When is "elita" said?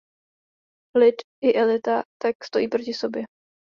1.55-2.01